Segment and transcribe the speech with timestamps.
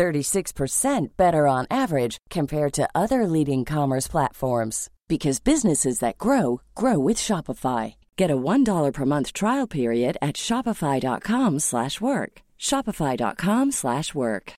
[0.00, 6.98] 36% better on average compared to other leading commerce platforms because businesses that grow grow
[6.98, 7.96] with Shopify.
[8.16, 12.32] Get a $1 per month trial period at shopify.com/work.
[12.58, 14.52] shopify.com/work.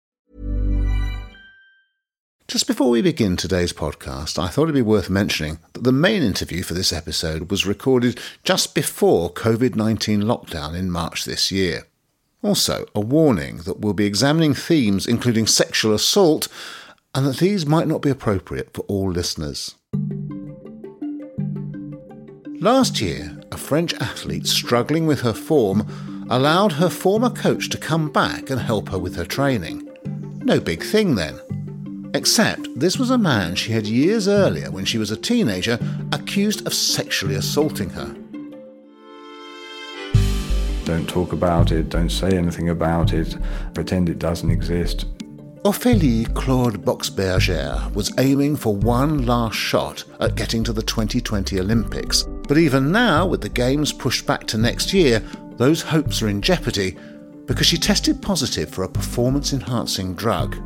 [2.49, 6.23] Just before we begin today's podcast, I thought it'd be worth mentioning that the main
[6.23, 11.87] interview for this episode was recorded just before COVID-19 lockdown in March this year.
[12.43, 16.49] Also, a warning that we'll be examining themes including sexual assault
[17.15, 19.77] and that these might not be appropriate for all listeners.
[22.61, 25.87] Last year, a French athlete struggling with her form
[26.31, 29.89] allowed her former coach to come back and help her with her training.
[30.45, 31.41] No big thing then.
[32.15, 35.79] Except this was a man she had years earlier, when she was a teenager,
[36.13, 38.15] accused of sexually assaulting her.
[40.85, 43.37] Don't talk about it, don't say anything about it,
[43.75, 45.07] pretend it doesn't exist.
[45.65, 52.25] Ophélie Claude Boxberger was aiming for one last shot at getting to the 2020 Olympics.
[52.49, 55.21] But even now, with the Games pushed back to next year,
[55.59, 56.97] those hopes are in jeopardy
[57.47, 60.57] because she tested positive for a performance enhancing drug.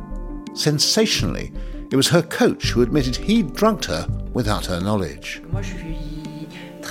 [0.55, 1.51] Sensationally,
[1.91, 5.43] it was her coach who admitted he'd drugged her without her knowledge.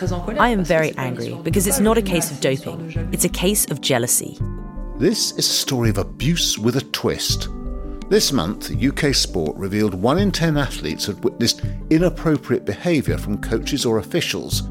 [0.02, 3.80] I am very angry because it's not a case of doping, it's a case of
[3.80, 4.38] jealousy.
[4.98, 7.48] This is a story of abuse with a twist.
[8.08, 13.84] This month, UK Sport revealed one in ten athletes had witnessed inappropriate behaviour from coaches
[13.84, 14.62] or officials.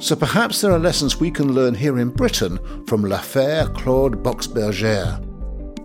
[0.00, 5.26] So perhaps there are lessons we can learn here in Britain from L'Affaire Claude Boxberger.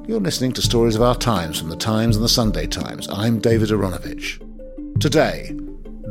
[0.08, 3.10] You're listening to Stories of Our Times from the Times and the Sunday Times.
[3.10, 4.40] I'm David Aaronovitch.
[5.02, 5.52] Today,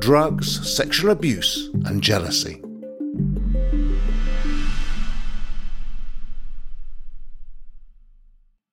[0.01, 2.61] drugs, sexual abuse, and jealousy.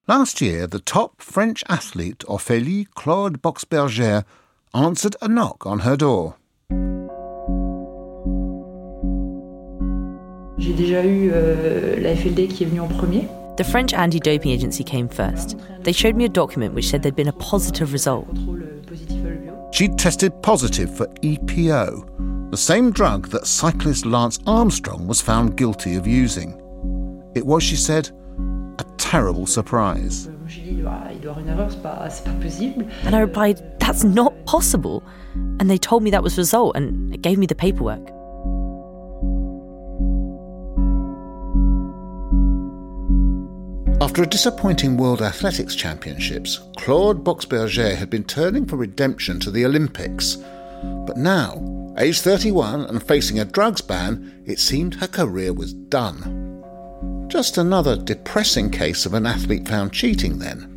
[0.08, 4.24] Last year, the top French athlete Ophélie Claude Boxberger
[4.74, 6.34] answered a knock on her door.
[10.58, 13.28] J'ai déjà eu euh, la FLD qui est venue en premier.
[13.56, 15.56] The French anti doping agency came first.
[15.84, 18.26] They showed me a document which said there'd been a positive result.
[18.36, 18.82] Euh,
[19.72, 25.94] She'd tested positive for EPO, the same drug that cyclist Lance Armstrong was found guilty
[25.94, 26.58] of using.
[27.34, 28.21] It was, she said, a
[29.12, 30.26] terrible surprise.
[33.04, 35.04] And I replied, That's not possible.
[35.34, 38.00] And they told me that was the result and it gave me the paperwork.
[44.00, 49.66] After a disappointing World Athletics Championships, Claude Boxberger had been turning for redemption to the
[49.66, 50.38] Olympics.
[51.06, 56.41] But now, aged 31 and facing a drugs ban, it seemed her career was done.
[57.32, 60.68] Just another depressing case of an athlete found cheating, then.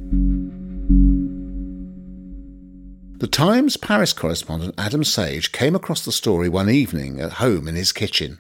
[3.18, 7.76] The Times Paris correspondent Adam Sage came across the story one evening at home in
[7.76, 8.40] his kitchen.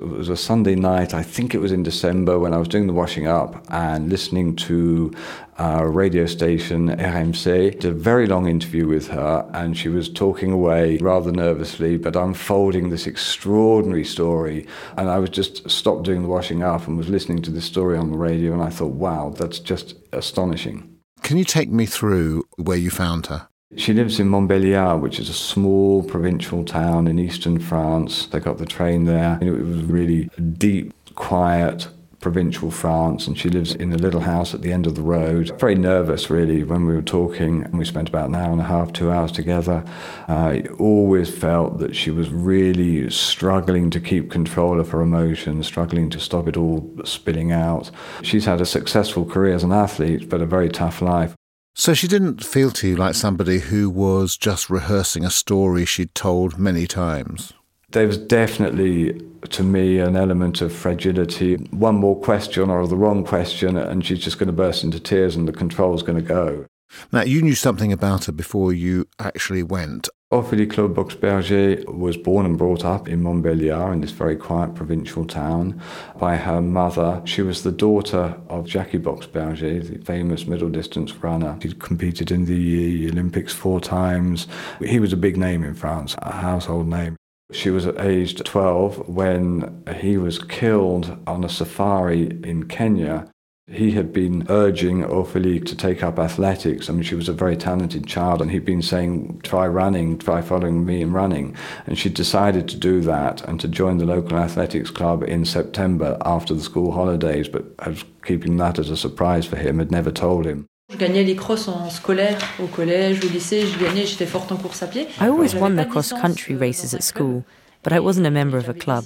[0.00, 2.86] It was a Sunday night, I think it was in December, when I was doing
[2.86, 5.12] the washing up and listening to
[5.58, 7.80] a radio station, RMC.
[7.80, 12.14] Did a very long interview with her, and she was talking away rather nervously, but
[12.14, 14.68] unfolding this extraordinary story.
[14.96, 17.98] And I was just stopped doing the washing up and was listening to this story
[17.98, 20.94] on the radio, and I thought, wow, that's just astonishing.
[21.22, 23.48] Can you take me through where you found her?
[23.76, 28.26] She lives in Montbéliard, which is a small provincial town in eastern France.
[28.26, 29.38] They got the train there.
[29.42, 31.88] It was really deep, quiet,
[32.20, 35.52] provincial France, and she lives in a little house at the end of the road.
[35.60, 38.64] Very nervous, really, when we were talking, and we spent about an hour and a
[38.64, 39.84] half, two hours together.
[40.26, 46.08] I always felt that she was really struggling to keep control of her emotions, struggling
[46.10, 47.90] to stop it all spilling out.
[48.22, 51.37] She's had a successful career as an athlete, but a very tough life.
[51.78, 56.12] So she didn't feel to you like somebody who was just rehearsing a story she'd
[56.12, 57.52] told many times.
[57.90, 61.54] There was definitely, to me, an element of fragility.
[61.70, 65.36] One more question or the wrong question, and she's just going to burst into tears
[65.36, 66.66] and the control's going to go.
[67.12, 70.08] Now, you knew something about her before you actually went.
[70.30, 75.24] Ophélie Claude Boxberger was born and brought up in Montbéliard, in this very quiet provincial
[75.24, 75.80] town,
[76.18, 77.22] by her mother.
[77.24, 81.56] She was the daughter of Jacky Boxberger, the famous middle distance runner.
[81.62, 84.46] He competed in the Olympics four times.
[84.84, 87.16] He was a big name in France, a household name.
[87.50, 93.30] She was aged 12 when he was killed on a safari in Kenya
[93.70, 96.88] he had been urging Ophélie to take up athletics.
[96.88, 100.40] I mean, she was a very talented child, and he'd been saying, try running, try
[100.40, 101.54] following me in running.
[101.86, 106.16] And she decided to do that and to join the local athletics club in September
[106.24, 109.90] after the school holidays, but I was keeping that as a surprise for him, had
[109.90, 110.66] never told him.
[110.90, 114.56] Je gagnais les crosses en scolaire, au collège, au lycée, je gagnais, j'étais forte en
[114.56, 115.06] course à pied.
[115.20, 117.44] I always won the cross-country euh, races at school,
[117.82, 119.04] but I wasn't a member of a club.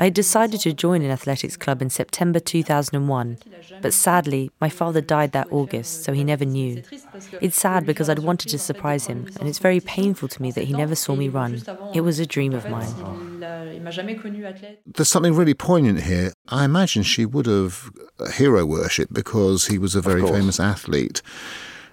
[0.00, 3.38] I decided to join an athletics club in September 2001,
[3.82, 6.82] but sadly, my father died that August, so he never knew.
[7.40, 10.64] It's sad because I'd wanted to surprise him, and it's very painful to me that
[10.64, 11.62] he never saw me run.
[11.92, 12.94] It was a dream of mine.
[14.86, 16.32] There's something really poignant here.
[16.48, 17.90] I imagine she would have
[18.20, 21.22] uh, hero worship because he was a very famous athlete.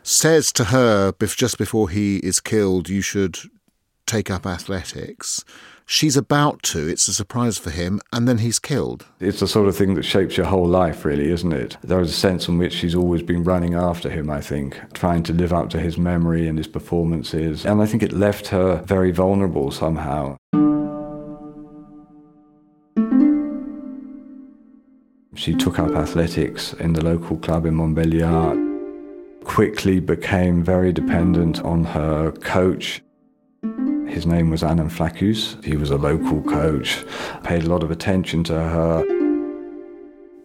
[0.04, 3.40] Says to her just before he is killed, you should
[4.06, 5.44] take up athletics
[5.86, 9.06] she's about to, it's a surprise for him, and then he's killed.
[9.20, 11.78] It's the sort of thing that shapes your whole life, really, isn't it?
[11.82, 15.24] There is a sense in which she's always been running after him, I think, trying
[15.24, 17.66] to live up to his memory and his performances.
[17.66, 20.38] And I think it left her very vulnerable somehow.
[25.36, 28.64] She took up athletics in the local club in Montbéliard,
[29.44, 33.02] quickly became very dependent on her coach
[34.08, 35.58] his name was Alain Flaccus.
[35.64, 37.04] He was a local coach,
[37.44, 39.15] paid a lot of attention to her.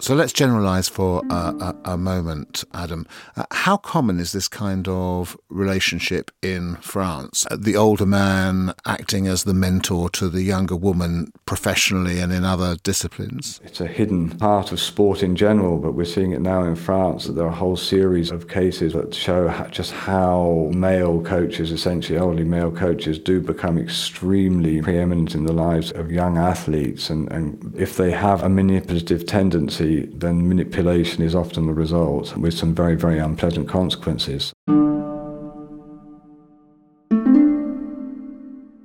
[0.01, 3.07] So let's generalize for a, a, a moment, Adam.
[3.37, 7.47] Uh, how common is this kind of relationship in France?
[7.51, 12.47] Uh, the older man acting as the mentor to the younger woman professionally and in
[12.47, 13.61] other disciplines?
[13.63, 17.27] It's a hidden part of sport in general, but we're seeing it now in France
[17.27, 21.73] that there are a whole series of cases that show how, just how male coaches,
[21.73, 27.11] essentially elderly male coaches, do become extremely preeminent in the lives of young athletes.
[27.11, 32.55] And, and if they have a manipulative tendency, then manipulation is often the result with
[32.55, 34.53] some very, very unpleasant consequences.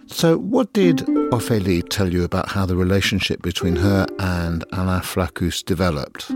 [0.07, 0.99] So, what did
[1.31, 6.31] Ophélie tell you about how the relationship between her and Alain Flaccus developed?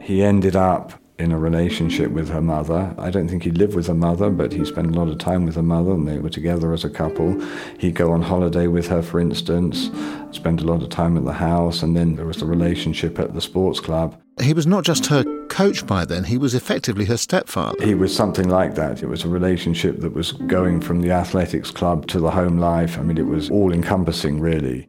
[0.00, 2.94] He ended up in a relationship with her mother.
[2.98, 5.46] I don't think he lived with her mother, but he spent a lot of time
[5.46, 7.40] with her mother and they were together as a couple.
[7.78, 9.90] He'd go on holiday with her, for instance,
[10.32, 13.34] spend a lot of time at the house, and then there was the relationship at
[13.34, 14.20] the sports club.
[14.40, 17.84] He was not just her coach by then, he was effectively her stepfather.
[17.84, 19.02] He was something like that.
[19.02, 22.98] It was a relationship that was going from the athletics club to the home life.
[22.98, 24.88] I mean, it was all encompassing, really.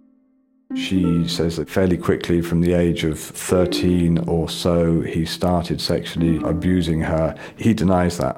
[0.75, 6.37] She says that fairly quickly, from the age of 13 or so, he started sexually
[6.43, 7.35] abusing her.
[7.57, 8.37] He denies that.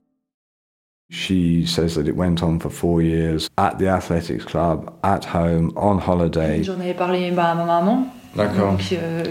[1.10, 5.72] She says that it went on for four years at the athletics club, at home,
[5.78, 6.64] on holiday.
[6.64, 8.12] J'en avais parlé à ma maman.
[8.38, 9.24] Euh,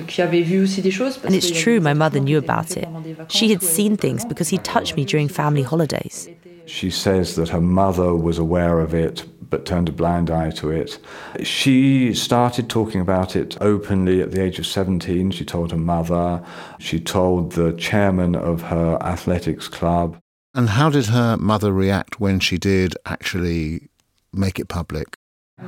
[1.25, 2.89] and it's true, my mother knew about it.
[3.29, 6.29] She had seen things because he touched me during family holidays.
[6.67, 9.25] She says that her mother was aware of it
[9.55, 10.99] but turned a blind eye to it.
[11.45, 15.31] She started talking about it openly at the age of 17.
[15.31, 16.43] She told her mother,
[16.81, 20.19] she told the chairman of her athletics club.
[20.55, 23.89] And how did her mother react when she did actually
[24.33, 25.15] make it public?
[25.61, 25.65] Euh,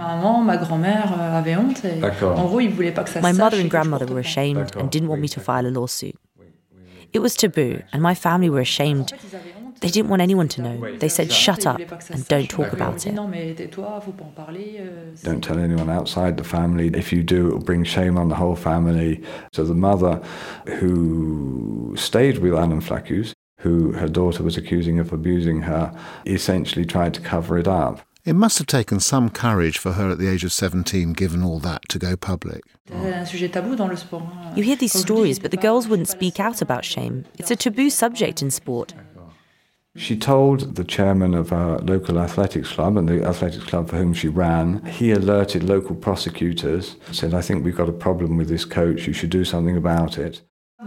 [3.22, 6.16] my mother and grandmother were ashamed and didn't want me to file a lawsuit.
[7.12, 9.12] It was taboo, and my family were ashamed
[9.86, 10.96] they didn't want anyone to know.
[10.96, 11.78] They said, shut up
[12.10, 13.14] and don't talk about it.
[13.14, 13.32] Don't
[15.44, 16.88] tell anyone outside the family.
[16.88, 19.22] If you do, it will bring shame on the whole family.
[19.52, 20.20] So the mother
[20.78, 27.14] who stayed with Alain Flaccus, who her daughter was accusing of abusing her, essentially tried
[27.14, 28.00] to cover it up.
[28.24, 31.60] It must have taken some courage for her at the age of 17, given all
[31.60, 32.64] that, to go public.
[32.90, 37.24] You hear these stories, but the girls wouldn't speak out about shame.
[37.38, 38.94] It's a taboo subject in sport.
[39.96, 44.12] She told the chairman of our local athletics club and the athletics club for whom
[44.12, 48.66] she ran, he alerted local prosecutors, said, I think we've got a problem with this
[48.66, 50.42] coach, you should do something about it.
[50.78, 50.84] Euh,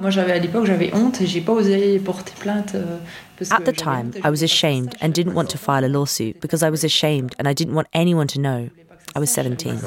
[3.50, 6.70] At the time, I was ashamed and didn't want to file a lawsuit because I
[6.70, 8.70] was ashamed and I didn't want anyone to know.
[9.16, 9.80] I was 17.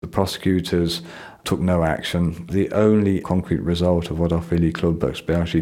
[0.00, 1.02] The prosecutors
[1.44, 2.46] took no action.
[2.46, 4.98] The only concrete result of what Ophélie Claude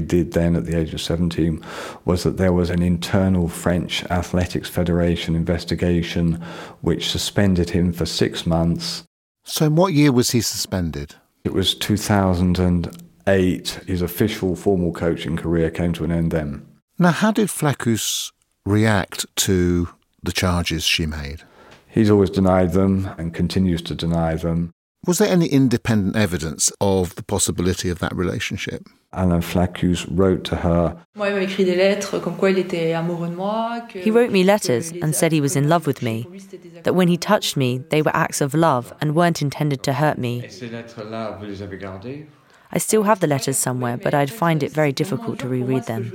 [0.07, 1.61] did then at the age of 17
[2.05, 6.35] was that there was an internal French Athletics Federation investigation
[6.83, 9.03] which suspended him for six months.
[9.45, 11.17] So, in what year was he suspended?
[11.43, 13.69] It was 2008.
[13.87, 16.65] His official formal coaching career came to an end then.
[16.97, 18.31] Now, how did Flaccus
[18.65, 19.89] react to
[20.23, 21.43] the charges she made?
[21.99, 24.71] He's always denied them and continues to deny them.
[25.05, 28.87] Was there any independent evidence of the possibility of that relationship?
[29.13, 31.05] Alain Flaccus wrote to her.
[31.17, 31.23] He
[34.13, 36.25] wrote me letters and said he was in love with me,
[36.85, 40.19] that when he touched me, they were acts of love and weren't intended to hurt
[40.19, 40.49] me.
[42.71, 46.13] I still have the letters somewhere, but I'd find it very difficult to reread them.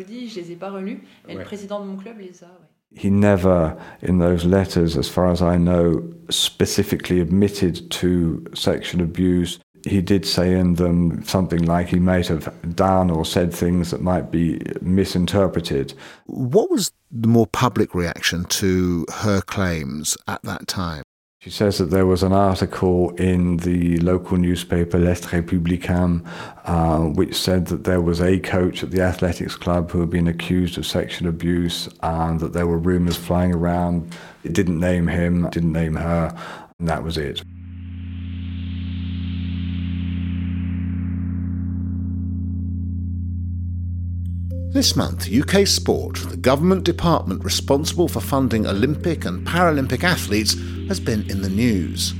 [2.96, 9.60] He never, in those letters, as far as I know, specifically admitted to sexual abuse.
[9.86, 14.02] He did say in them something like he might have done or said things that
[14.02, 15.94] might be misinterpreted.
[16.26, 21.04] What was the more public reaction to her claims at that time?
[21.44, 26.26] She says that there was an article in the local newspaper L'Est Républicain
[26.64, 30.30] uh, which said that there was a coach at the athletics club who had been
[30.30, 34.16] accused of sexual abuse and that there were rumours flying around.
[34.46, 36.34] It didn't name him, didn't name her,
[36.80, 37.44] and that was it.
[44.74, 50.56] This month, UK Sport, the government department responsible for funding Olympic and Paralympic athletes,
[50.88, 52.16] has been in the news.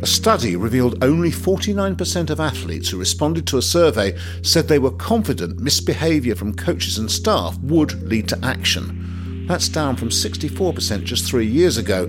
[0.00, 4.92] A study revealed only 49% of athletes who responded to a survey said they were
[4.92, 9.44] confident misbehaviour from coaches and staff would lead to action.
[9.48, 12.04] That's down from 64% just three years ago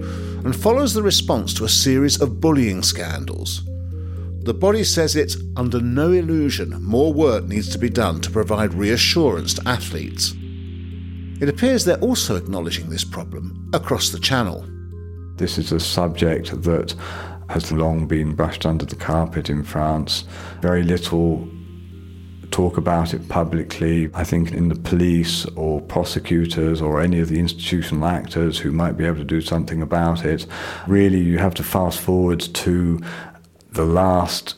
[0.46, 3.68] and follows the response to a series of bullying scandals.
[4.50, 8.74] The body says it's under no illusion more work needs to be done to provide
[8.74, 10.34] reassurance to athletes.
[11.40, 14.66] It appears they're also acknowledging this problem across the channel.
[15.36, 16.96] This is a subject that
[17.50, 20.26] has long been brushed under the carpet in France.
[20.62, 21.48] Very little
[22.52, 24.10] talk about it publicly.
[24.14, 28.98] I think in the police or prosecutors or any of the institutional actors who might
[28.98, 30.46] be able to do something about it,
[30.88, 33.00] really you have to fast forward to
[33.72, 34.56] the last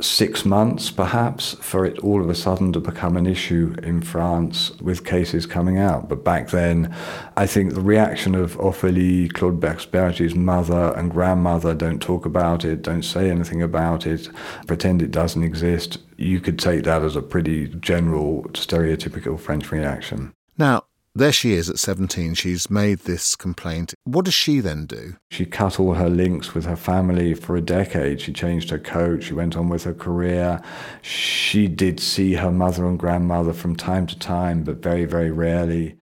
[0.00, 4.70] six months, perhaps, for it all of a sudden to become an issue in France
[4.80, 6.08] with cases coming out.
[6.08, 6.94] But back then,
[7.36, 12.82] I think the reaction of Ophélie Claude Boxberger's mother and grandmother don't talk about it,
[12.82, 14.28] don't say anything about it,
[14.66, 15.98] pretend it doesn't exist.
[16.16, 20.32] You could take that as a pretty general, stereotypical French reaction.
[20.56, 20.84] Now,
[21.18, 22.34] there she is at 17.
[22.34, 23.94] She's made this complaint.
[24.04, 25.16] What does she then do?
[25.30, 28.20] She cut all her links with her family for a decade.
[28.20, 29.24] She changed her coach.
[29.24, 30.62] She went on with her career.
[31.02, 35.96] She did see her mother and grandmother from time to time, but very, very rarely.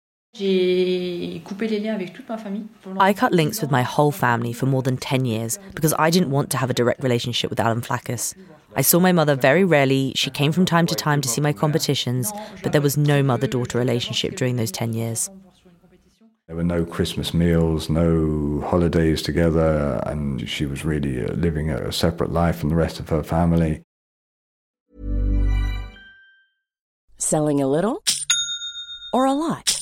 [2.99, 6.31] I cut links with my whole family for more than 10 years because I didn't
[6.31, 8.35] want to have a direct relationship with Alain Flaccus.
[8.75, 10.13] I saw my mother very rarely.
[10.17, 13.47] She came from time to time to see my competitions, but there was no mother
[13.47, 15.31] daughter relationship during those 10 years.
[16.47, 21.93] There were no Christmas meals, no holidays together, and she was really uh, living a
[21.93, 23.83] separate life from the rest of her family.
[27.17, 28.03] Selling a little
[29.13, 29.82] or a lot?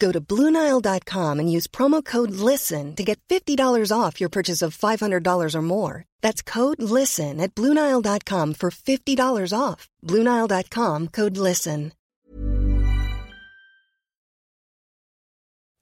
[0.00, 4.76] Go to Bluenile.com and use promo code LISTEN to get $50 off your purchase of
[4.76, 6.04] $500 or more.
[6.22, 9.88] That's code LISTEN at Bluenile.com for $50 off.
[10.02, 11.92] Bluenile.com code LISTEN.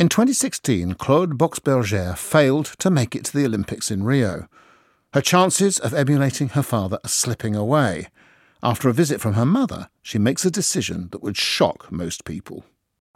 [0.01, 4.47] In 2016, Claude Boxberger failed to make it to the Olympics in Rio.
[5.13, 8.07] Her chances of emulating her father are slipping away.
[8.63, 12.65] After a visit from her mother, she makes a decision that would shock most people.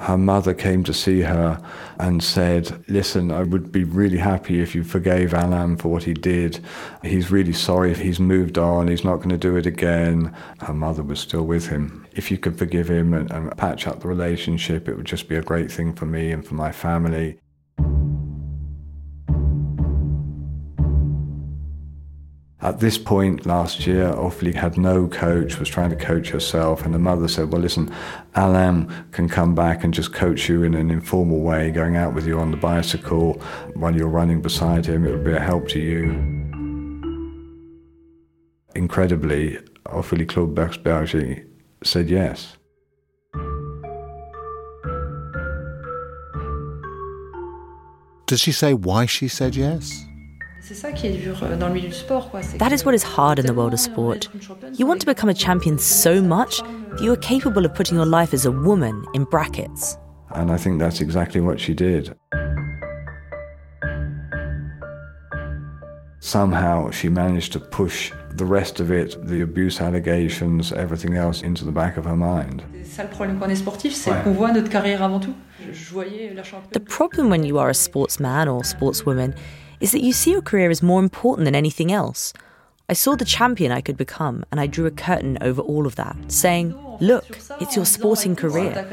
[0.02, 1.62] Her mother came to see her
[2.00, 6.12] and said, Listen, I would be really happy if you forgave Alain for what he
[6.12, 6.58] did.
[7.02, 7.94] He's really sorry.
[7.94, 8.88] He's moved on.
[8.88, 10.34] He's not going to do it again.
[10.58, 12.04] Her mother was still with him.
[12.12, 15.36] If you could forgive him and, and patch up the relationship, it would just be
[15.36, 17.38] a great thing for me and for my family.
[22.62, 26.94] At this point last year, Ophélie had no coach, was trying to coach herself, and
[26.94, 27.92] the mother said, Well, listen,
[28.36, 32.24] Alain can come back and just coach you in an informal way, going out with
[32.24, 33.32] you on the bicycle
[33.74, 35.04] while you're running beside him.
[35.04, 36.10] It would be a help to you.
[38.76, 41.44] Incredibly, Ophélie Claude Boxberger
[41.82, 42.56] said yes.
[48.26, 50.06] Does she say why she said yes?
[50.70, 54.28] Euh, that is what is hard in the world of sport.
[54.74, 58.06] You want to become a champion so much that you are capable of putting your
[58.06, 59.96] life as a woman in brackets.
[60.34, 62.14] And I think that's exactly what she did.
[66.20, 71.64] Somehow she managed to push the rest of it, the abuse allegations, everything else, into
[71.64, 72.62] the back of her mind.
[76.70, 79.36] The problem when you are a sportsman or sportswoman
[79.82, 82.32] is that you see your career as more important than anything else.
[82.88, 85.96] I saw the champion I could become, and I drew a curtain over all of
[85.96, 88.86] that, saying, Look, it's your sporting career.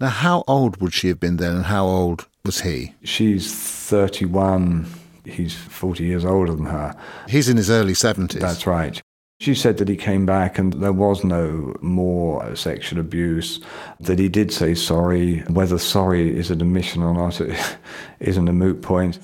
[0.00, 2.94] Now, how old would she have been then, and how old was he?
[3.04, 4.86] She's 31.
[5.24, 6.96] He's 40 years older than her.
[7.28, 8.40] He's in his early 70s.
[8.40, 9.00] That's right.
[9.42, 13.58] She said that he came back and there was no more sexual abuse,
[13.98, 15.40] that he did say sorry.
[15.48, 17.40] Whether sorry is an admission or not
[18.20, 19.18] isn't a moot point.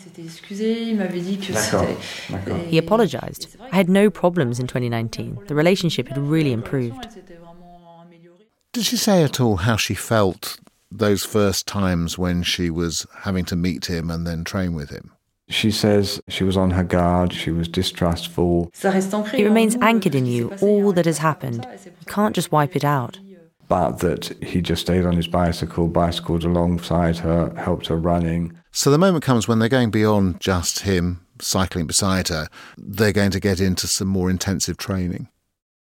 [2.67, 3.57] He apologized.
[3.61, 5.45] I had no problems in 2019.
[5.47, 7.07] The relationship had really improved.
[8.73, 10.59] Did she say at all how she felt
[10.91, 15.13] those first times when she was having to meet him and then train with him?
[15.49, 18.71] She says she was on her guard, she was distrustful.
[18.83, 21.67] It remains anchored in you, all that has happened.
[21.85, 23.19] You can't just wipe it out.
[23.67, 28.59] But that he just stayed on his bicycle, bicycled alongside her, helped her running.
[28.73, 33.31] So the moment comes when they're going beyond just him cycling beside her, they're going
[33.31, 35.29] to get into some more intensive training.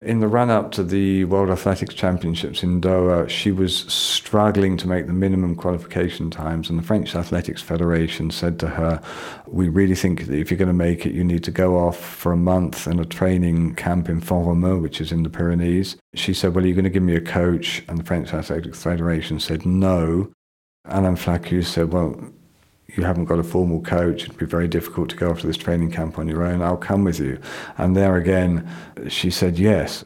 [0.03, 4.87] In the run up to the World Athletics Championships in Doha, she was struggling to
[4.87, 9.01] make the minimum qualification times, and the French Athletics Federation said to her,
[9.47, 11.99] We really think that if you're going to make it, you need to go off
[11.99, 15.97] for a month in a training camp in Font-Romeu, which is in the Pyrenees.
[16.15, 17.83] She said, Well, are you going to give me a coach?
[17.89, 20.31] And the French Athletics Federation said, No.
[20.85, 22.21] Alain Flaccus said, Well,
[22.95, 25.57] you haven't got a formal coach, it'd be very difficult to go off to this
[25.57, 26.63] training camp on your own.
[26.63, 27.39] I'll come with you.
[27.79, 28.69] And there again,
[29.09, 30.05] she said yes.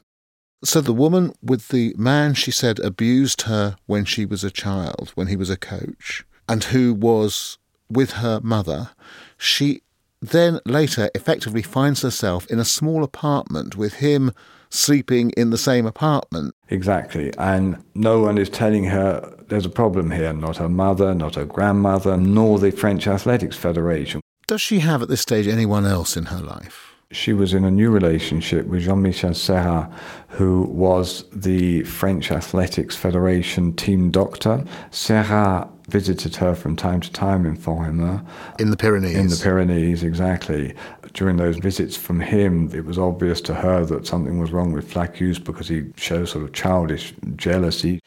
[0.63, 5.13] So the woman with the man she said abused her when she was a child,
[5.15, 8.91] when he was a coach, and who was with her mother,
[9.39, 9.83] she
[10.21, 14.33] then later effectively finds herself in a small apartment with him
[14.69, 16.55] sleeping in the same apartment.
[16.69, 17.33] Exactly.
[17.39, 21.45] And no one is telling her there's a problem here, not her mother, not her
[21.45, 24.21] grandmother, nor the French Athletics Federation.
[24.47, 26.95] Does she have at this stage anyone else in her life?
[27.13, 29.91] She was in a new relationship with Jean Michel Serra,
[30.29, 34.65] who was the French Athletics Federation team doctor.
[34.93, 38.25] Serra visited her from time to time in Font-Romeu.
[38.61, 39.17] In the Pyrenees?
[39.17, 40.73] In the Pyrenees, exactly.
[41.13, 44.89] During those visits from him, it was obvious to her that something was wrong with
[44.89, 48.01] Flaccus because he showed sort of childish jealousy.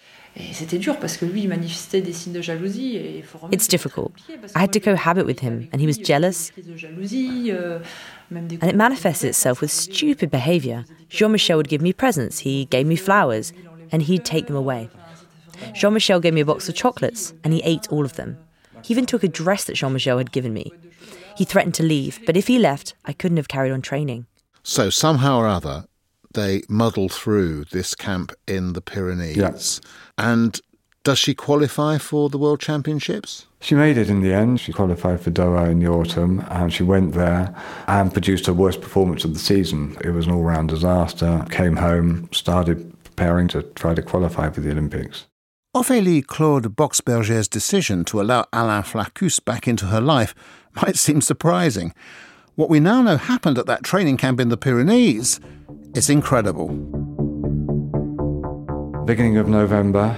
[3.52, 4.14] It's difficult.
[4.56, 6.52] I had to cohabit with him, and he was jealous.
[6.58, 7.80] Euh,
[8.32, 10.86] and it manifested itself with stupid behavior.
[11.10, 13.54] Jean Michel would give me presents, he gave me flowers,
[13.92, 14.90] and he'd take them away.
[15.74, 18.38] Jean Michel gave me a box of chocolates, and he ate all of them.
[18.84, 20.72] He even took a dress that Jean Michel had given me.
[21.38, 24.26] He threatened to leave, but if he left, I couldn't have carried on training.
[24.64, 25.86] So, somehow or other,
[26.34, 29.38] they muddle through this camp in the Pyrenees.
[29.38, 29.82] Yes.
[30.18, 30.60] And
[31.04, 33.48] does she qualify for the World Championships?
[33.60, 34.62] She made it in the end.
[34.62, 37.54] She qualified for Doha in the autumn and she went there
[37.88, 39.98] and produced her worst performance of the season.
[40.02, 41.46] It was an all round disaster.
[41.50, 45.26] Came home, started preparing to try to qualify for the Olympics.
[45.76, 50.34] Ophélie Claude Boxberger's decision to allow Alain Flaccus back into her life
[50.82, 51.94] might seem surprising.
[52.56, 55.40] What we now know happened at that training camp in the Pyrenees
[55.96, 57.03] is incredible.
[59.06, 60.18] Beginning of November,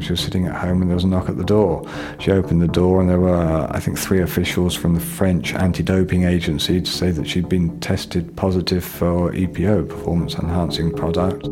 [0.00, 1.82] She was sitting at home and there was a knock at the door.
[2.20, 5.82] She opened the door and there were, I think, three officials from the French anti
[5.82, 11.46] doping agency to say that she'd been tested positive for EPO, performance enhancing product.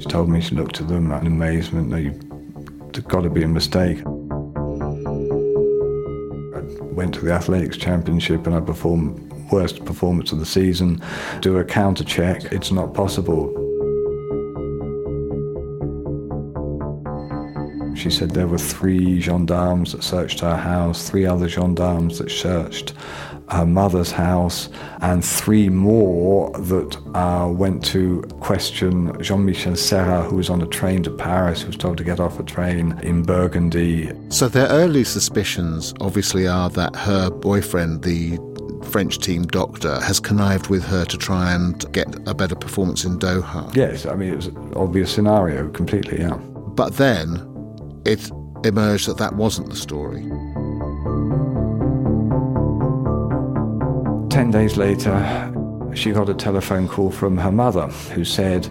[0.00, 1.90] She told me she looked at them in amazement.
[1.98, 2.12] You,
[2.92, 3.98] there's got to be a mistake.
[4.00, 4.10] I
[6.92, 11.02] went to the athletics championship and I performed worst performance of the season.
[11.40, 12.44] Do a counter check.
[12.52, 13.69] It's not possible.
[18.00, 22.94] She said there were three gendarmes that searched her house, three other gendarmes that searched
[23.50, 24.70] her mother's house,
[25.02, 30.66] and three more that uh, went to question Jean Michel Serra, who was on a
[30.66, 34.10] train to Paris, who was told to get off a train in Burgundy.
[34.30, 38.38] So their early suspicions obviously are that her boyfriend, the
[38.84, 43.18] French team doctor, has connived with her to try and get a better performance in
[43.18, 43.76] Doha.
[43.76, 46.36] Yes, I mean, it was an obvious scenario completely, yeah.
[46.36, 47.49] But then
[48.04, 48.30] it
[48.64, 50.22] emerged that that wasn't the story.
[54.30, 55.52] Ten days later,
[55.94, 58.66] she got a telephone call from her mother who said,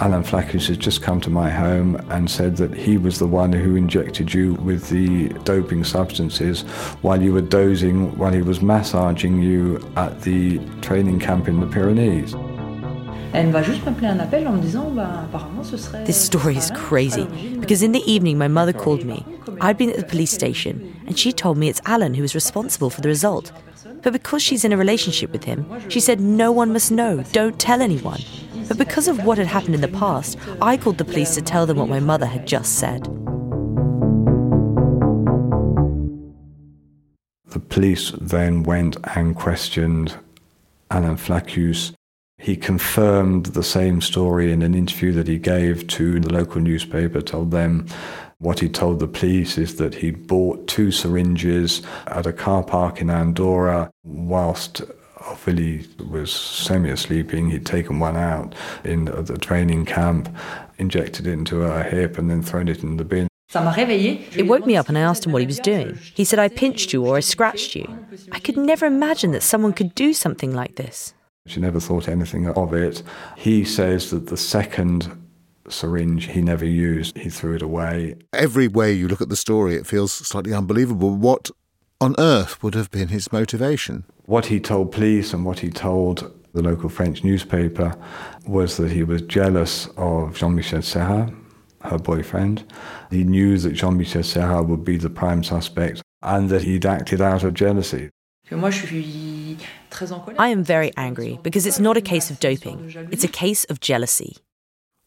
[0.00, 3.52] Alain Flaccus has just come to my home and said that he was the one
[3.52, 6.62] who injected you with the doping substances
[7.02, 11.66] while you were dozing, while he was massaging you at the training camp in the
[11.66, 12.34] Pyrenees.
[16.06, 17.24] This story is crazy
[17.60, 19.24] because in the evening my mother called me.
[19.60, 22.90] I'd been at the police station and she told me it's Alain who is responsible
[22.90, 23.52] for the result.
[24.02, 27.58] But because she's in a relationship with him, she said no one must know, don't
[27.58, 28.20] tell anyone.
[28.68, 31.66] But because of what had happened in the past, I called the police to tell
[31.66, 33.04] them what my mother had just said.
[37.46, 40.16] The police then went and questioned
[40.90, 41.92] Alain Flaccus
[42.42, 47.20] he confirmed the same story in an interview that he gave to the local newspaper,
[47.20, 47.86] told them
[48.38, 53.00] what he told the police is that he bought two syringes at a car park
[53.00, 54.82] in Andorra whilst
[55.18, 57.50] Ophélie was semi-sleeping.
[57.50, 60.28] He'd taken one out in the training camp,
[60.78, 63.28] injected it into her hip and then thrown it in the bin.
[63.54, 65.96] It woke me up and I asked him what he was doing.
[66.14, 67.86] He said, I pinched you or I scratched you.
[68.32, 71.14] I could never imagine that someone could do something like this.
[71.46, 73.02] She never thought anything of it.
[73.36, 75.10] He says that the second
[75.68, 78.16] syringe he never used, he threw it away.
[78.32, 81.14] Every way you look at the story, it feels slightly unbelievable.
[81.16, 81.50] What
[82.00, 84.04] on earth would have been his motivation?
[84.24, 87.94] What he told police and what he told the local French newspaper
[88.46, 91.32] was that he was jealous of Jean Michel Serra,
[91.80, 92.64] her boyfriend.
[93.10, 97.20] He knew that Jean Michel Serra would be the prime suspect and that he'd acted
[97.20, 98.10] out of jealousy.
[100.38, 103.80] I am very angry because it's not a case of doping, it's a case of
[103.80, 104.36] jealousy.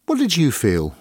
[0.05, 0.95] What did you feel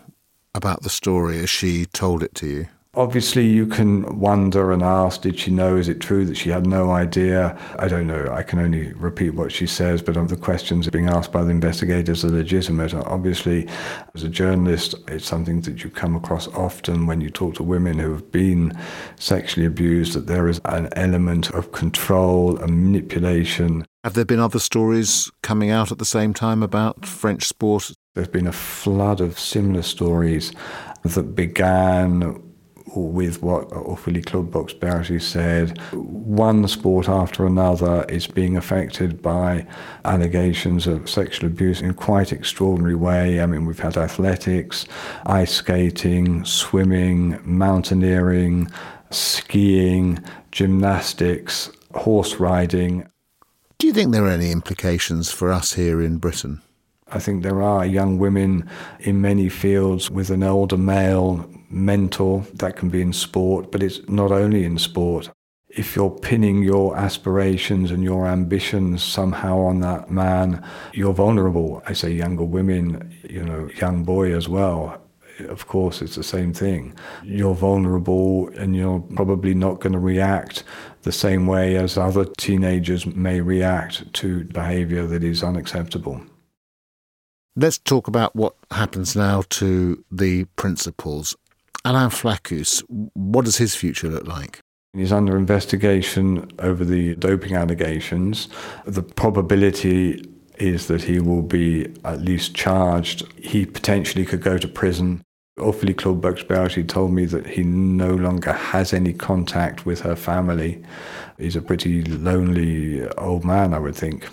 [0.54, 2.66] about the story as she told it to you?
[2.96, 5.76] Obviously, you can wonder and ask, did she know?
[5.76, 7.58] Is it true that she had no idea?
[7.78, 8.28] I don't know.
[8.30, 12.24] I can only repeat what she says, but the questions being asked by the investigators
[12.24, 12.94] are legitimate.
[12.94, 13.68] Obviously,
[14.14, 17.98] as a journalist, it's something that you come across often when you talk to women
[17.98, 18.72] who have been
[19.16, 23.84] sexually abused, that there is an element of control and manipulation.
[24.04, 27.90] Have there been other stories coming out at the same time about French sport?
[28.14, 30.52] There's been a flood of similar stories
[31.02, 32.40] that began
[32.94, 39.66] with what Ophélie Claude Boxberger said, one sport after another is being affected by
[40.04, 43.40] allegations of sexual abuse in quite extraordinary way.
[43.40, 44.86] I mean, we've had athletics,
[45.26, 48.70] ice skating, swimming, mountaineering,
[49.10, 53.08] skiing, gymnastics, horse riding.
[53.78, 56.62] Do you think there are any implications for us here in Britain?
[57.08, 58.68] I think there are young women
[59.00, 62.44] in many fields with an older male mentor.
[62.54, 65.30] That can be in sport, but it's not only in sport.
[65.68, 71.82] If you're pinning your aspirations and your ambitions somehow on that man, you're vulnerable.
[71.86, 75.00] I say younger women, you know, young boy as well.
[75.40, 76.94] Of course, it's the same thing.
[77.24, 80.62] You're vulnerable and you're probably not going to react
[81.02, 86.22] the same way as other teenagers may react to behavior that is unacceptable.
[87.56, 91.36] Let's talk about what happens now to the principals.
[91.84, 94.60] Alain Flaccus, what does his future look like?
[94.94, 98.48] He's under investigation over the doping allegations.
[98.86, 100.24] The probability
[100.58, 103.24] is that he will be at least charged.
[103.36, 105.22] He potentially could go to prison.
[105.58, 110.82] Ophélie Claude Boxberger told me that he no longer has any contact with her family.
[111.38, 114.28] He's a pretty lonely old man, I would think.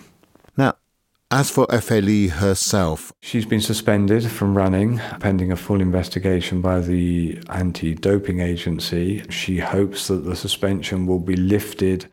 [1.31, 6.81] Now, As for Ophélie herself, she's been suspended from running pending a full investigation by
[6.81, 9.23] the anti doping agency.
[9.29, 12.07] She hopes that the suspension will be lifted.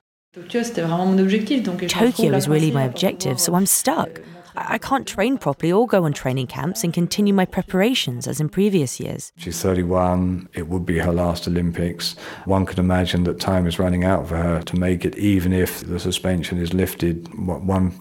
[0.48, 4.20] Tokyo is really my objective, so I'm stuck.
[4.54, 8.48] I can't train properly or go on training camps and continue my preparations as in
[8.48, 9.32] previous years.
[9.36, 10.48] She's 31.
[10.54, 12.14] It would be her last Olympics.
[12.44, 15.80] One could imagine that time is running out for her to make it, even if
[15.80, 17.32] the suspension is lifted.
[17.36, 17.92] One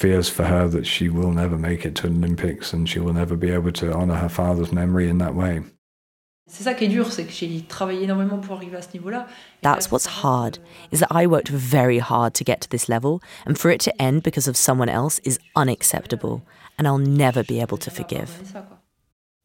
[0.00, 3.12] fears for her that she will never make it to the Olympics and she will
[3.12, 5.60] never be able to honour her father's memory in that way.
[9.60, 10.58] That's what's hard,
[10.90, 14.02] is that I worked very hard to get to this level, and for it to
[14.02, 16.42] end because of someone else is unacceptable,
[16.76, 18.52] and I'll never be able to forgive.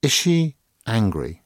[0.01, 0.55] Is she
[0.87, 1.43] angry?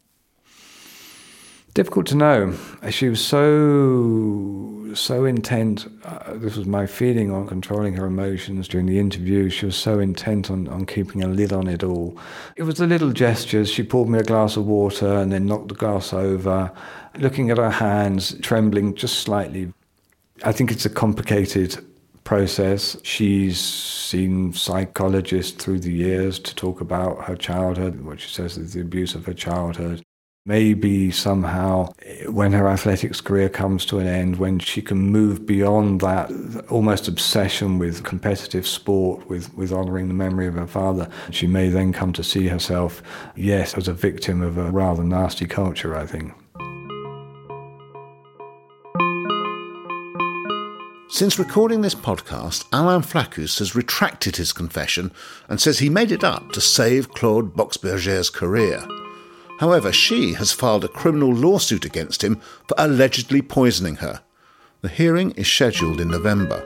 [1.74, 2.58] Difficult to know.
[2.90, 5.88] She was so so intent.
[6.04, 9.50] Uh, this was my feeling on controlling her emotions during the interview.
[9.50, 12.18] She was so intent on, on keeping a lid on it all.
[12.56, 13.70] It was the little gestures.
[13.70, 16.72] She poured me a glass of water and then knocked the glass over.
[17.18, 19.74] Looking at her hands, trembling just slightly.
[20.44, 21.78] I think it's a complicated
[22.24, 22.98] process.
[23.04, 28.74] She's seen psychologists through the years to talk about her childhood, what she says is
[28.74, 30.04] the abuse of her childhood.
[30.50, 31.94] Maybe somehow,
[32.26, 36.32] when her athletics career comes to an end, when she can move beyond that
[36.70, 41.70] almost obsession with competitive sport, with, with honouring the memory of her father, she may
[41.70, 43.04] then come to see herself,
[43.36, 46.34] yes, as a victim of a rather nasty culture, I think.
[51.10, 55.12] Since recording this podcast, Alain Flaccus has retracted his confession
[55.48, 58.84] and says he made it up to save Claude Boxberger's career.
[59.60, 64.22] However, she has filed a criminal lawsuit against him for allegedly poisoning her.
[64.82, 66.64] The hearing is scheduled in November.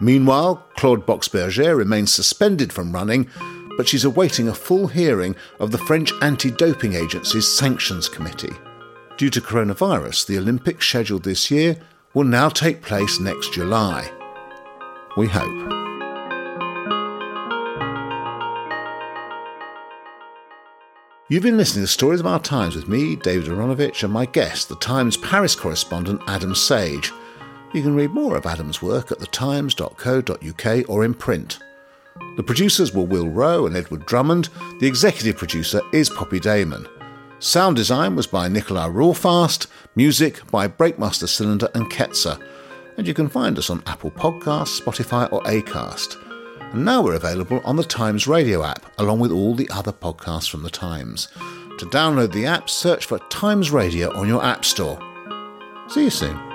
[0.00, 3.28] Meanwhile, Claude Boxberger remains suspended from running,
[3.76, 8.56] but she's awaiting a full hearing of the French anti doping agency's sanctions committee.
[9.18, 11.76] Due to coronavirus, the Olympics scheduled this year
[12.14, 14.10] will now take place next July.
[15.18, 15.89] We hope.
[21.30, 24.68] You've been listening to Stories of Our Times with me, David Aaronovitch, and my guest,
[24.68, 27.12] the Times Paris correspondent Adam Sage.
[27.72, 31.60] You can read more of Adam's work at thetimes.co.uk or in print.
[32.36, 34.48] The producers were Will Rowe and Edward Drummond.
[34.80, 36.88] The executive producer is Poppy Damon.
[37.38, 39.68] Sound design was by Nikolai Rawfast.
[39.94, 42.44] Music by Breakmaster Cylinder and Ketzer.
[42.96, 46.16] And you can find us on Apple Podcasts, Spotify, or Acast.
[46.72, 50.48] And now we're available on the Times Radio app, along with all the other podcasts
[50.48, 51.28] from the Times.
[51.78, 54.98] To download the app, search for Times Radio on your App Store.
[55.88, 56.49] See you soon.